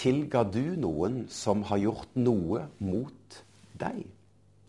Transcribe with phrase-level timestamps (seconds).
[0.00, 3.38] tilga du noen som har gjort noe mot
[3.80, 4.06] deg?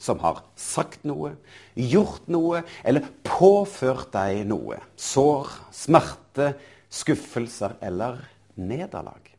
[0.01, 1.35] Som har sagt noe,
[1.77, 4.79] gjort noe eller påført deg noe?
[4.97, 6.55] Sår, smerte,
[6.91, 8.23] skuffelser eller
[8.57, 9.29] nederlag?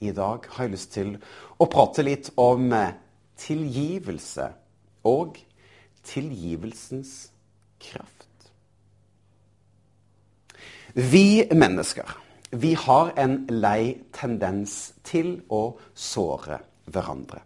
[0.00, 1.16] I dag har jeg lyst til
[1.58, 2.70] å prate litt om
[3.38, 4.46] tilgivelse
[5.06, 5.36] og
[6.06, 7.12] tilgivelsens
[7.82, 8.24] kraft.
[10.94, 12.16] Vi mennesker
[12.50, 14.74] vi har en lei tendens
[15.06, 15.62] til å
[15.94, 17.44] såre hverandre.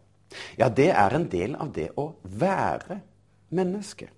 [0.56, 2.98] Ja, det er en del av det å være
[3.52, 4.08] menneske.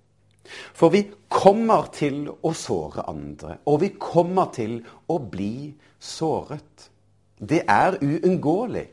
[0.77, 4.77] For vi kommer til å såre andre, og vi kommer til
[5.11, 6.89] å bli såret.
[7.35, 8.87] Det er uunngåelig.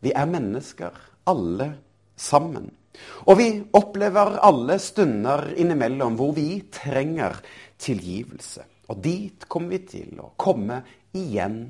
[0.00, 0.94] Vi er mennesker,
[1.28, 1.72] alle
[2.16, 2.70] sammen.
[3.26, 7.36] Og vi opplever alle stunder innimellom hvor vi trenger
[7.80, 8.64] tilgivelse.
[8.90, 10.80] Og dit kommer vi til å komme
[11.12, 11.60] igjen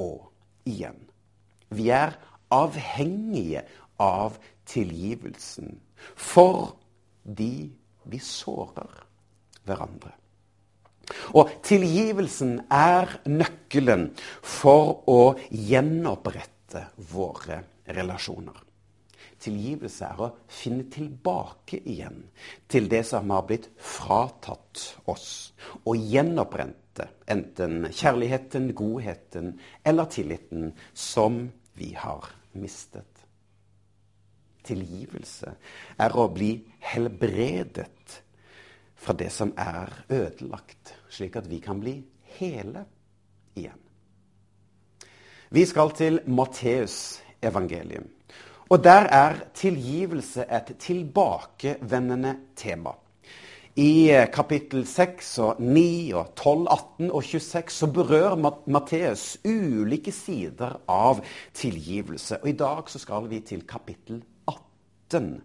[0.00, 0.31] og igjen.
[1.72, 2.16] Vi er
[2.52, 3.64] avhengige
[4.02, 5.78] av tilgivelsen
[6.16, 6.74] for
[7.22, 7.70] de
[8.10, 9.04] vi sårer
[9.66, 10.12] hverandre.
[11.36, 14.10] Og tilgivelsen er nøkkelen
[14.42, 18.58] for å gjenopprette våre relasjoner.
[19.42, 22.20] Tilgivelse er å finne tilbake igjen
[22.70, 25.50] til det som har blitt fratatt oss,
[25.82, 26.81] og gjenopprette
[27.26, 33.08] enten kjærligheten, godheten eller tilliten som vi har mistet.
[34.62, 35.54] Tilgivelse
[35.98, 36.52] er å bli
[36.92, 38.18] helbredet
[39.02, 41.96] fra det som er ødelagt, slik at vi kan bli
[42.38, 42.84] hele
[43.58, 43.80] igjen.
[45.52, 48.06] Vi skal til Matteus evangelium.
[48.72, 52.94] Og der er tilgivelse et tilbakevendende tema.
[53.72, 58.34] I kapittel 6 og 9 og 12, 18 og 26 så berører
[58.68, 61.22] Matteus ulike sider av
[61.56, 62.42] tilgivelse.
[62.42, 65.38] Og i dag så skal vi til kapittel 18.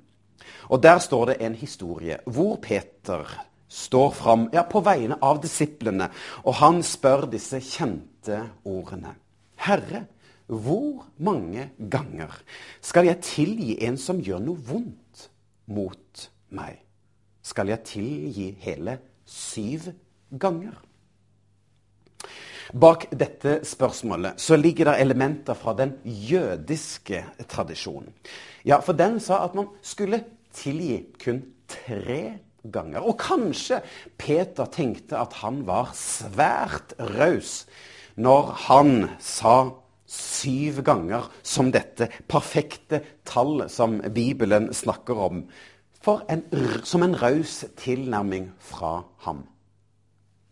[0.68, 3.24] Og der står det en historie hvor Peter
[3.68, 6.10] står fram ja, på vegne av disiplene,
[6.44, 9.14] og han spør disse kjente ordene.
[9.56, 10.04] Herre,
[10.48, 12.36] hvor mange ganger
[12.84, 15.30] skal jeg tilgi en som gjør noe vondt
[15.72, 16.87] mot meg?
[17.48, 18.98] Skal jeg tilgi hele
[19.28, 19.92] syv
[20.40, 20.76] ganger?
[22.76, 28.12] Bak dette spørsmålet så ligger det elementer fra den jødiske tradisjonen.
[28.68, 31.40] Ja, for den sa at man skulle tilgi kun
[31.72, 32.22] tre
[32.68, 33.06] ganger.
[33.08, 33.80] Og kanskje
[34.20, 37.62] Peter tenkte at han var svært raus
[38.20, 38.94] når han
[39.24, 39.70] sa
[40.08, 45.44] syv ganger som dette perfekte tallet som Bibelen snakker om,
[46.06, 46.44] en,
[46.84, 49.46] som en raus tilnærming fra ham.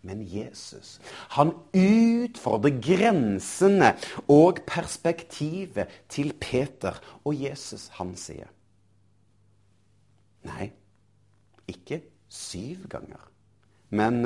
[0.06, 3.96] Men Jesus, han utfordrer grensene
[4.30, 7.00] og perspektivet til Peter.
[7.26, 8.52] Og Jesus, han sier
[10.46, 10.70] Nei,
[11.68, 13.24] ikke syv ganger,
[13.90, 14.20] men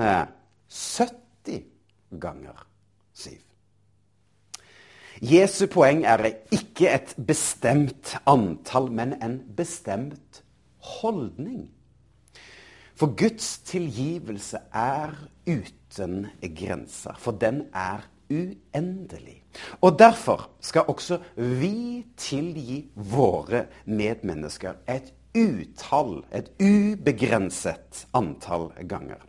[0.68, 1.62] 70
[2.20, 2.66] ganger
[3.16, 3.40] syv.
[5.24, 10.44] Jesu poeng er ikke et bestemt antall, men en bestemt
[11.00, 11.68] holdning.
[13.00, 15.14] For Guds tilgivelse er
[15.48, 19.44] uten grenser, for den er uendelig.
[19.82, 29.24] Og derfor skal også vi tilgi våre medmennesker et utall, et ubegrenset antall ganger.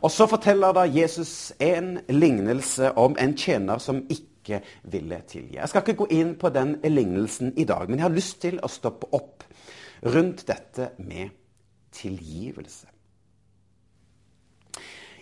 [0.00, 5.58] Og så forteller da Jesus en lignelse om en tjener som ikke ville tilgi.
[5.58, 8.60] Jeg skal ikke gå inn på den lignelsen i dag, men jeg har lyst til
[8.62, 9.44] å stoppe opp
[10.02, 11.34] rundt dette med
[11.92, 12.86] tilgivelse.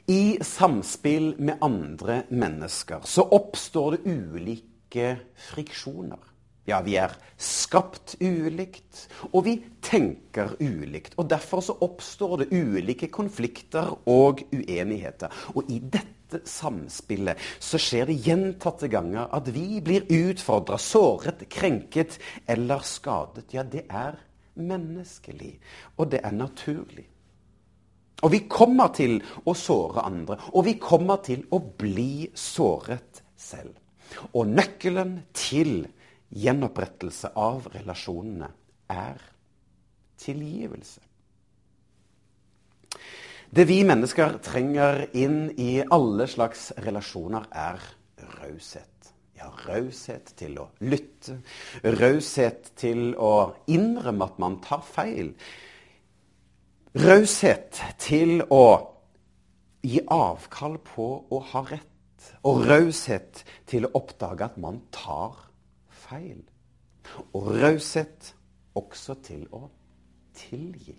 [0.06, 5.08] I samspill med andre mennesker så oppstår det ulike
[5.49, 6.20] friksjoner.
[6.67, 11.14] Ja, vi er skapt ulikt, og vi tenker ulikt.
[11.19, 15.31] Og Derfor så oppstår det ulike konflikter og uenigheter.
[15.55, 22.19] Og i dette samspillet så skjer det gjentatte ganger at vi blir utfordra, såret, krenket
[22.50, 23.46] eller skadet.
[23.55, 24.19] Ja, det er
[24.56, 25.53] menneskelig,
[25.97, 27.06] og det er naturlig.
[28.25, 33.75] Og vi kommer til å såre andre, og vi kommer til å bli såret selv.
[34.32, 35.82] Og nøkkelen til
[36.32, 38.49] gjenopprettelse av relasjonene
[38.93, 39.20] er
[40.23, 41.02] tilgivelse.
[43.56, 47.81] Det vi mennesker trenger inn i alle slags relasjoner, er
[48.41, 48.95] raushet.
[49.37, 51.41] Ja, raushet til å lytte.
[51.85, 55.35] Raushet til å innrømme at man tar feil.
[56.97, 58.65] Raushet til å
[59.85, 62.31] gi avkall på å ha rett.
[62.49, 65.37] Og raushet til å oppdage at man tar
[66.06, 66.41] feil.
[67.37, 68.33] Og raushet
[68.77, 69.67] også til å
[70.37, 70.97] tilgi.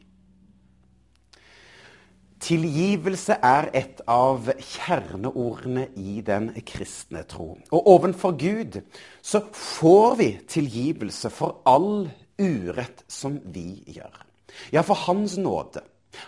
[2.47, 7.57] Tilgivelse er et av kjerneordene i den kristne tro.
[7.75, 8.77] Og ovenfor Gud
[9.19, 12.07] så får vi tilgivelse for all
[12.39, 14.23] urett som vi gjør.
[14.71, 15.83] Ja, for Hans nåde,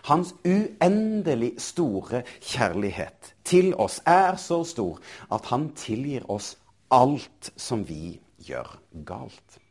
[0.10, 5.00] Hans uendelig store kjærlighet til oss er så stor
[5.32, 6.58] at Han tilgir oss
[6.92, 8.76] alt som vi gjør
[9.08, 9.62] galt.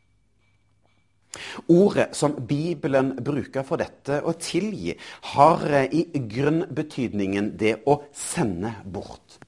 [1.67, 4.95] Ordet som Bibelen bruker for dette, å tilgi,
[5.35, 9.39] har eh, i grunnbetydningen det å sende bort.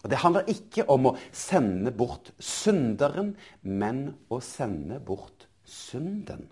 [0.00, 6.48] Og Det handler ikke om å sende bort synderen, men å sende bort synden.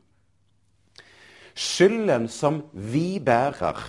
[1.59, 3.81] Skylden som vi bærer,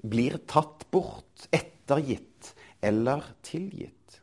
[0.00, 2.52] blir tatt bort, ettergitt
[2.82, 4.20] eller tilgitt.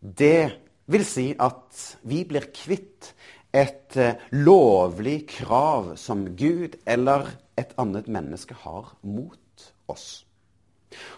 [0.00, 0.50] Det
[0.90, 1.76] vil si at
[2.08, 3.12] vi blir kvitt
[3.52, 7.26] et eh, lovlig krav som Gud eller
[7.58, 10.24] et annet menneske har mot oss.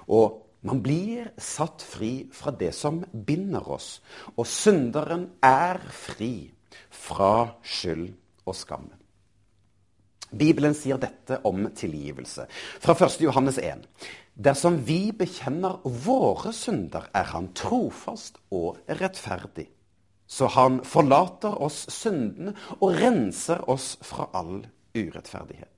[0.09, 3.97] Og man blir satt fri fra det som binder oss.
[4.37, 6.53] Og synderen er fri
[6.89, 8.13] fra skyld
[8.47, 8.89] og skam.
[10.33, 12.47] Bibelen sier dette om tilgivelse.
[12.81, 13.21] Fra 1.
[13.27, 13.85] Johannes 1.
[14.33, 19.69] Dersom vi bekjenner våre synder, er Han trofast og rettferdig
[20.33, 24.63] så han forlater oss syndene og renser oss fra all
[24.97, 25.69] urettferdighet.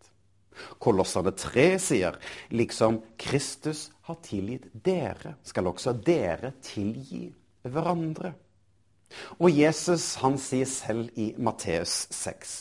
[0.78, 2.18] Kolossene 3 sier
[2.54, 7.26] liksom Kristus har tilgitt dere, skal også dere tilgi
[7.66, 8.30] hverandre.
[9.42, 12.54] Og Jesus han sier selv i Matteus 6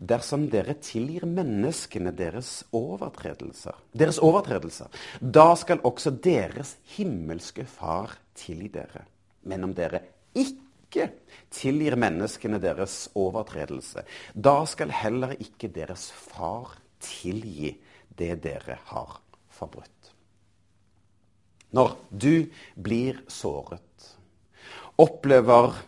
[0.00, 4.88] dersom dere tilgir menneskene deres overtredelser, deres overtredelser,
[5.20, 9.04] da skal også deres himmelske Far tilgi dere.
[9.44, 10.00] Men om dere
[10.32, 11.06] ikke ikke
[11.54, 14.02] tilgir menneskene deres overtredelse,
[14.34, 17.76] da skal heller ikke deres far tilgi
[18.18, 19.20] det dere har
[19.54, 20.10] forbrutt.
[21.70, 24.10] Når du blir såret,
[24.98, 25.78] opplever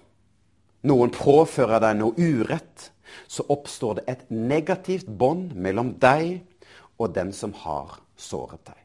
[0.86, 2.88] noen påfører deg noe urett,
[3.28, 6.38] så oppstår det et negativt bånd mellom deg
[7.02, 8.81] og den som har såret deg.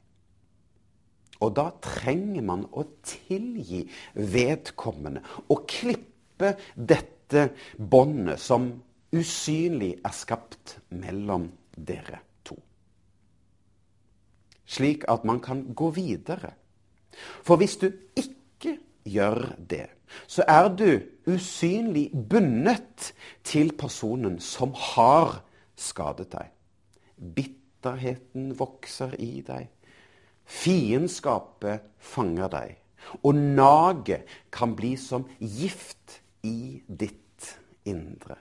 [1.44, 3.84] Og da trenger man å tilgi
[4.16, 5.22] vedkommende
[5.54, 8.69] og klippe dette båndet som
[9.13, 12.57] usynlig er skapt mellom dere to.
[14.68, 16.56] Slik at man kan gå videre.
[17.45, 17.88] For hvis du
[18.18, 19.88] ikke gjør det,
[20.28, 20.89] så er du
[21.28, 23.12] usynlig bundet
[23.44, 25.42] til personen som har
[25.78, 26.51] skadet deg.
[27.18, 29.68] Bitterheten vokser i deg.
[30.47, 32.75] Fiendskapet fanger deg,
[33.23, 37.51] og naget kan bli som gift i ditt
[37.88, 38.38] indre.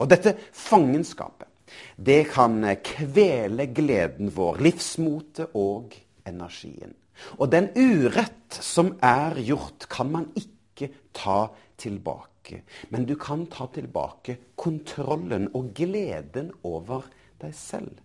[0.00, 1.48] Og dette fangenskapet,
[1.96, 5.94] det kan kvele gleden vår, livsmotet og
[6.26, 6.94] energien.
[7.38, 12.62] Og den urett som er gjort, kan man ikke ta tilbake.
[12.90, 17.06] Men du kan ta tilbake kontrollen og gleden over
[17.40, 18.00] deg selv.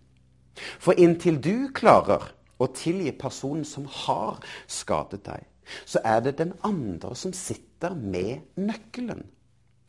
[0.80, 4.40] For inntil du klarer og tilgi personen som har
[4.70, 5.46] skadet deg,
[5.86, 9.24] så er det den andre som sitter med nøkkelen.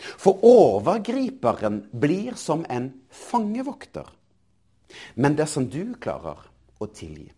[0.01, 4.07] For overgriperen blir som en fangevokter.
[5.15, 6.41] Men dersom du klarer
[6.81, 7.29] å tilgi,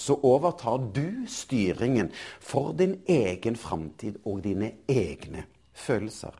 [0.00, 5.44] så overtar du styringen for din egen framtid og dine egne
[5.76, 6.32] følelser.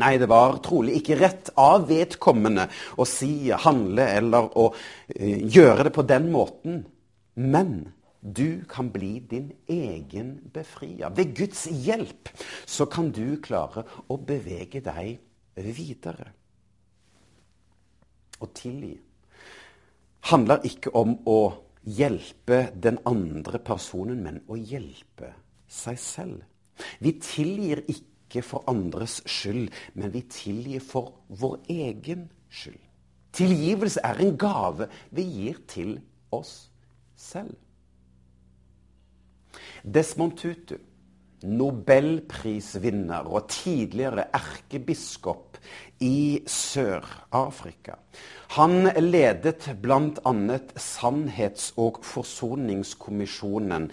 [0.00, 2.64] Nei, det var trolig ikke rett av vedkommende
[2.96, 6.78] å si, handle eller å uh, gjøre det på den måten.
[7.34, 11.10] Men du kan bli din egen befrier.
[11.10, 12.30] Ved Guds hjelp
[12.66, 15.18] så kan du klare å bevege deg
[15.58, 16.28] videre.
[18.42, 18.94] Å tilgi
[20.30, 21.40] handler ikke om å
[21.82, 25.32] hjelpe den andre personen, men å hjelpe
[25.66, 26.42] seg selv.
[27.02, 32.78] Vi tilgir ikke for andres skyld, men vi tilgir for vår egen skyld.
[33.34, 35.96] Tilgivelse er en gave vi gir til
[36.30, 36.71] oss
[37.22, 37.54] selv.
[39.82, 40.78] Desmond Tutu
[41.42, 45.58] nobelprisvinner og tidligere erkebiskop
[46.00, 47.96] i Sør-Afrika.
[48.56, 50.58] Han ledet bl.a.
[50.76, 53.90] Sannhets- og forsoningskommisjonen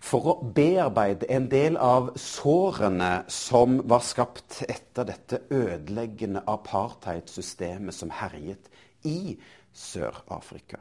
[0.00, 8.12] for å bearbeide en del av sårene som var skapt etter dette ødeleggende apartheidsystemet som
[8.22, 8.70] herjet
[9.04, 9.36] i
[9.72, 10.80] Sør-Afrika.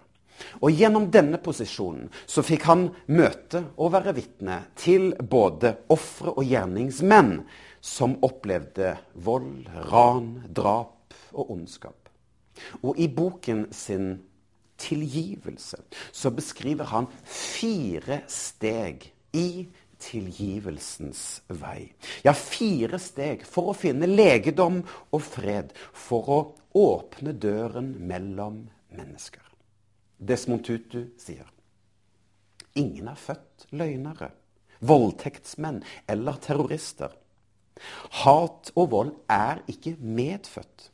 [0.62, 6.46] Og Gjennom denne posisjonen så fikk han møte og være vitne til både ofre og
[6.48, 7.41] gjerningsmenn
[7.81, 12.10] som opplevde vold, ran, drap og ondskap.
[12.84, 14.19] Og i boken sin
[14.79, 19.67] 'Tilgivelse' så beskriver han fire steg i
[20.00, 21.91] tilgivelsens vei.
[22.24, 24.81] Ja, fire steg for å finne legedom
[25.12, 26.39] og fred, for å
[26.79, 29.49] åpne døren mellom mennesker.
[30.20, 31.48] Desmond Tutu sier
[32.80, 34.30] ingen er født løgnere,
[34.80, 37.12] voldtektsmenn eller terrorister.
[38.24, 40.90] Hat og vold er ikke medfødt.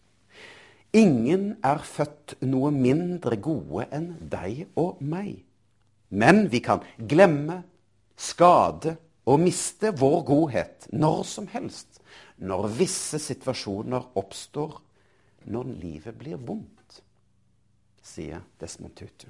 [0.95, 5.41] Ingen er født noe mindre gode enn deg og meg.
[6.09, 7.63] Men vi kan glemme,
[8.15, 8.95] skade
[9.27, 11.99] og miste vår godhet når som helst,
[12.37, 14.77] når visse situasjoner oppstår,
[15.51, 16.74] når livet blir vondt,
[18.05, 19.27] sier Desmond Tutu.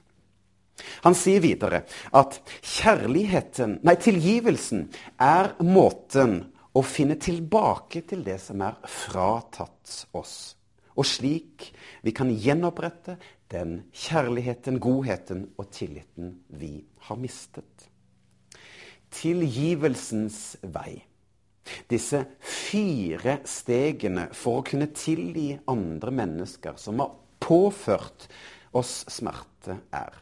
[1.06, 4.90] Han sier videre at kjærligheten, nei, tilgivelsen
[5.22, 6.42] er måten
[6.76, 10.36] å finne tilbake til det som er fratatt oss.
[10.96, 11.70] Og slik
[12.04, 13.18] vi kan gjenopprette
[13.52, 16.78] den kjærligheten, godheten og tilliten vi
[17.08, 17.88] har mistet.
[19.16, 20.98] Tilgivelsens vei.
[21.90, 28.28] Disse fire stegene for å kunne tilgi andre mennesker som har påført
[28.76, 30.22] oss smerte, er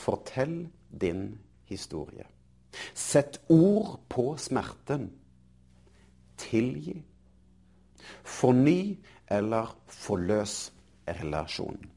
[0.00, 2.24] Fortell din historie.
[2.94, 5.10] Sett ord på smerten.
[6.40, 6.96] Tilgi.
[8.24, 8.96] Forny
[9.28, 10.72] eller forløs
[11.08, 11.90] relasjonen.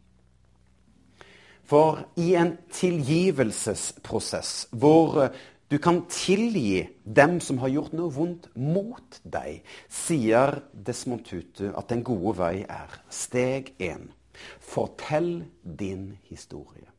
[1.64, 5.30] For i en tilgivelsesprosess hvor
[5.72, 11.88] du kan tilgi dem som har gjort noe vondt mot deg, sier Desmond Tutu at
[11.90, 14.12] den gode vei er steg én.
[14.60, 16.90] Fortell din historie.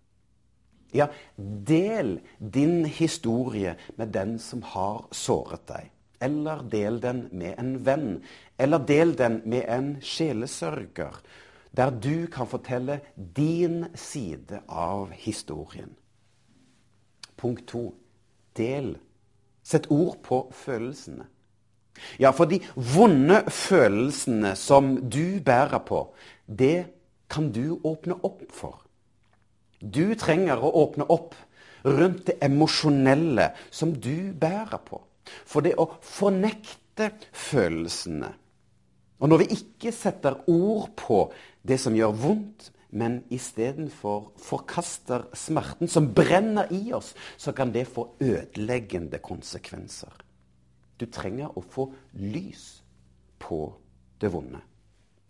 [0.94, 1.08] Ja,
[1.66, 5.90] del din historie med den som har såret deg.
[6.22, 8.22] Eller del den med en venn.
[8.58, 11.18] Eller del den med en sjelesørger.
[11.74, 15.90] Der du kan fortelle din side av historien.
[17.36, 17.88] Punkt to.
[18.56, 18.94] Del.
[19.62, 21.26] Sett ord på følelsene.
[22.18, 26.06] Ja, for de vonde følelsene som du bærer på,
[26.46, 26.86] det
[27.28, 28.84] kan du åpne opp for.
[29.80, 31.34] Du trenger å åpne opp
[31.84, 35.00] rundt det emosjonelle som du bærer på.
[35.24, 38.28] For det å fornekte følelsene
[39.22, 41.16] Og når vi ikke setter ord på
[41.64, 47.86] det som gjør vondt, men istedenfor forkaster smerten som brenner i oss, så kan det
[47.88, 50.12] få ødeleggende konsekvenser.
[51.00, 51.88] Du trenger å få
[52.20, 52.82] lys
[53.40, 53.62] på
[54.20, 54.60] det vonde.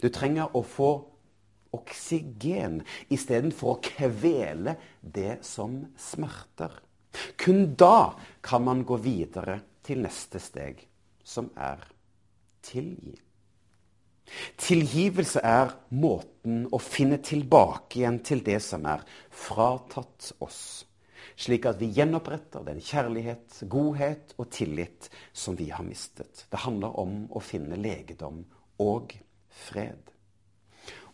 [0.02, 0.90] Du trenger å få
[1.74, 2.80] oksygen
[3.12, 6.72] istedenfor å kvele det som smerter.
[7.36, 10.80] Kun da kan man gå videre til neste steg,
[11.24, 11.82] som er
[12.64, 13.14] tilgi.
[14.56, 20.62] Tilgivelse er måten å finne tilbake igjen til det som er fratatt oss,
[21.36, 26.46] slik at vi gjenoppretter den kjærlighet, godhet og tillit som vi har mistet.
[26.48, 28.42] Det handler om å finne legedom
[28.80, 29.12] og
[29.68, 30.13] fred.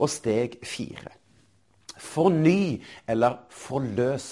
[0.00, 1.21] Og steg fire
[2.00, 4.28] forny eller forløs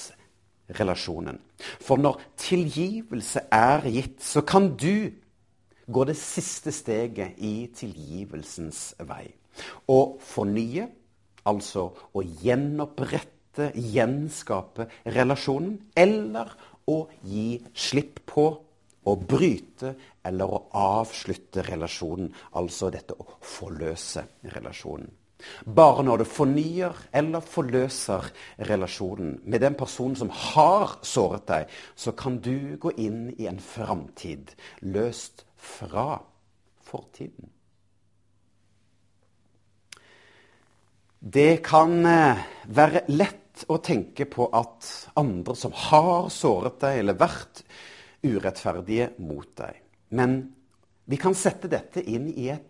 [0.79, 1.39] relasjonen.
[1.81, 5.11] For når tilgivelse er gitt, så kan du
[5.89, 9.27] gå det siste steget i tilgivelsens vei.
[9.89, 10.87] Å fornye,
[11.49, 16.53] altså å gjenopprette, gjenskape relasjonen, eller
[16.89, 18.49] å gi slipp på,
[19.09, 19.95] å bryte
[20.29, 22.29] eller å avslutte relasjonen.
[22.61, 25.09] Altså dette å forløse relasjonen.
[25.65, 28.27] Bare når du fornyer eller forløser
[28.69, 33.61] relasjonen med den personen som har såret deg, så kan du gå inn i en
[33.63, 36.19] framtid løst fra
[36.89, 37.53] fortiden.
[41.19, 44.87] Det kan eh, være lett å tenke på at
[45.19, 47.65] andre som har såret deg eller vært
[48.23, 49.81] urettferdige mot deg.
[50.15, 50.39] Men
[51.09, 52.67] vi kan sette dette inn i et